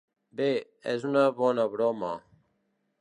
Bé, 0.39 0.47
és 0.93 1.05
una 1.09 1.25
bona 1.43 1.67
broma. 1.75 2.13